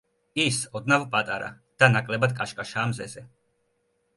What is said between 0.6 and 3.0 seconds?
ოდნავ პატარა და ნაკლებად კაშკაშაა